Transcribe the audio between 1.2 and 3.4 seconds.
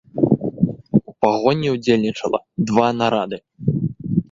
пагоні ўдзельнічала два нарады.